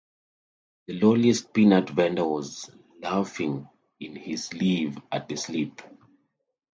[0.87, 2.71] The lowliest peanut-vender was
[3.03, 3.69] laughing
[3.99, 5.79] in his sleeve at the sleuth.